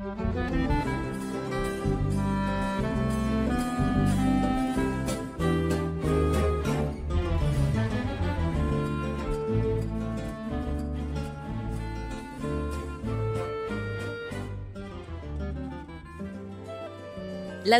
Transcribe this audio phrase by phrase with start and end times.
[0.00, 0.14] La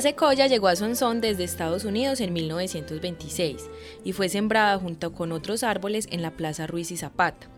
[0.02, 3.71] secoya llegó a Sonsón desde Estados Unidos en 1926
[4.05, 7.48] y fue sembrada junto con otros árboles en la Plaza Ruiz y Zapata.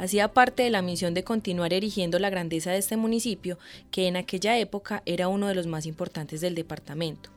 [0.00, 3.58] Hacía parte de la misión de continuar erigiendo la grandeza de este municipio,
[3.90, 7.28] que en aquella época era uno de los más importantes del departamento.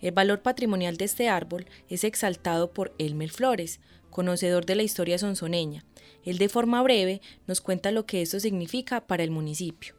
[0.00, 3.78] El valor patrimonial de este árbol es exaltado por Elmer Flores,
[4.10, 5.84] conocedor de la historia sonsoneña.
[6.24, 9.94] Él de forma breve nos cuenta lo que esto significa para el municipio.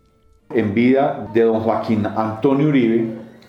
[0.53, 3.05] En vida de don Joaquín Antonio Uribe,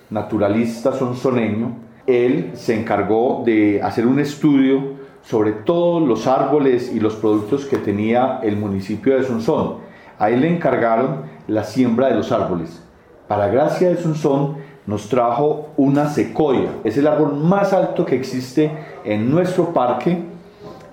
[0.09, 7.15] naturalista sonsoneño, él se encargó de hacer un estudio sobre todos los árboles y los
[7.15, 9.77] productos que tenía el municipio de Sonsón.
[10.19, 12.83] A él le encargaron la siembra de los árboles.
[13.29, 16.71] Para gracia de Sonsón nos trajo una secoya.
[16.85, 18.71] Es el árbol más alto que existe
[19.05, 20.25] en nuestro parque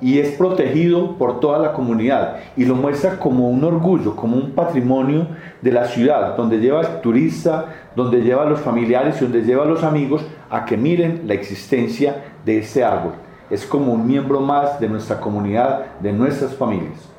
[0.02, 4.52] y es protegido por toda la comunidad y lo muestra como un orgullo, como un
[4.52, 5.28] patrimonio
[5.62, 9.64] de la ciudad, donde lleva al turista, donde lleva a los familiares y donde lleva
[9.64, 13.14] a los amigos a que miren la existencia de este árbol.
[13.50, 17.10] Es como un miembro más de nuestra comunidad, de nuestras familias.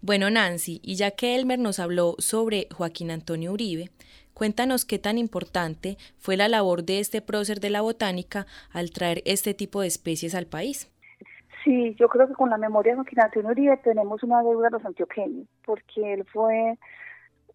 [0.00, 3.90] Bueno, Nancy, y ya que Elmer nos habló sobre Joaquín Antonio Uribe,
[4.32, 9.22] cuéntanos qué tan importante fue la labor de este prócer de la botánica al traer
[9.26, 10.90] este tipo de especies al país.
[11.64, 14.70] Sí, yo creo que con la memoria de Joaquín Antonio Uribe tenemos una deuda a
[14.70, 16.78] los antioqueños, porque él fue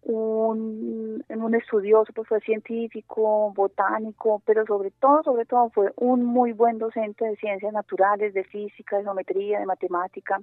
[0.02, 6.52] un, un estudioso, pues fue científico, botánico, pero sobre todo, sobre todo fue un muy
[6.52, 10.40] buen docente de ciencias naturales, de física, de geometría, de matemática.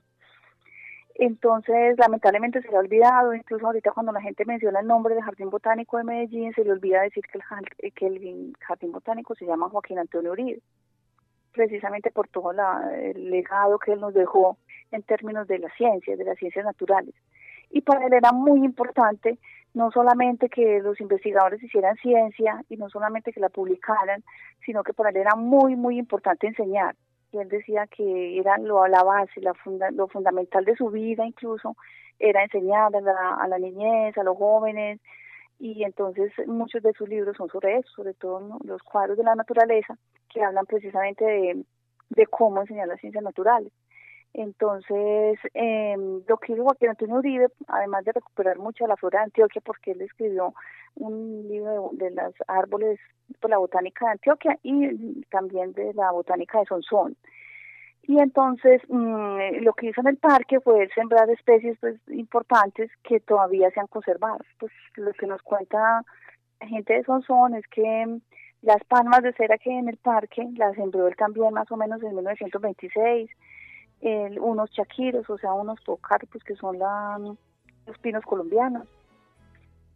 [1.15, 5.23] Entonces, lamentablemente se le ha olvidado, incluso ahorita cuando la gente menciona el nombre del
[5.23, 9.45] Jardín Botánico de Medellín, se le olvida decir que el, que el Jardín Botánico se
[9.45, 10.61] llama Joaquín Antonio Uribe
[11.57, 14.57] precisamente por todo el legado que él nos dejó
[14.91, 17.13] en términos de las ciencias, de las ciencias naturales.
[17.69, 19.37] Y para él era muy importante
[19.73, 24.23] no solamente que los investigadores hicieran ciencia y no solamente que la publicaran,
[24.65, 26.95] sino que para él era muy, muy importante enseñar.
[27.31, 29.53] Y él decía que era lo, la base, la
[29.91, 31.75] lo fundamental de su vida incluso,
[32.19, 34.99] era enseñar a la, a la niñez, a los jóvenes,
[35.59, 39.35] y entonces muchos de sus libros son sobre eso, sobre todo los cuadros de la
[39.35, 39.97] naturaleza,
[40.29, 41.65] que hablan precisamente de,
[42.09, 43.71] de cómo enseñar las ciencias naturales.
[44.33, 45.95] Entonces, eh,
[46.27, 49.91] lo que hizo Joaquín Antonio Uribe, además de recuperar mucho la flora de Antioquia, porque
[49.91, 50.53] él escribió
[50.95, 52.99] un libro de, los árboles,
[53.39, 57.15] por la botánica de Antioquia y también de la botánica de Sonsón.
[58.03, 63.19] Y entonces mm, lo que hizo en el parque fue sembrar especies pues importantes que
[63.19, 64.39] todavía se han conservado.
[64.59, 66.03] Pues lo que nos cuenta
[66.61, 68.19] gente de Sonsón es que
[68.61, 71.77] las palmas de cera que hay en el parque las sembró él también más o
[71.77, 73.29] menos en 1926.
[74.01, 78.87] El, unos chaquiros, o sea, unos tocarpos que son los pinos colombianos.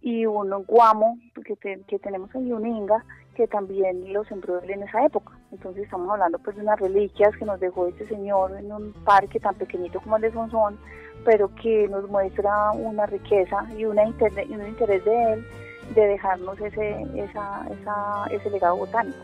[0.02, 4.84] Y un guamo que, que tenemos ahí, un inga, que también lo sembró él en
[4.84, 5.38] esa época.
[5.52, 9.40] Entonces estamos hablando pues de unas reliquias que nos dejó este señor en un parque
[9.40, 10.78] tan pequeñito como el de Sonsón,
[11.26, 15.46] pero que nos muestra una riqueza y, una un interés de él
[15.96, 19.18] de dejarnos ese, esa, esa, ese legado botánico.